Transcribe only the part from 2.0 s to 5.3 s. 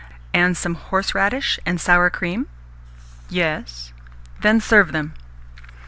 cream?" "Yes." "Then serve them."